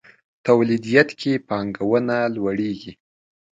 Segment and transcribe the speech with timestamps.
[0.45, 2.93] توليديت کې پانګونه لوړېږي.